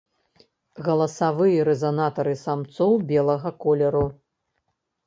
Галасавыя 0.87 1.67
рэзанатары 1.69 2.35
самцоў 2.45 2.91
белага 3.13 3.49
колеру. 3.67 4.07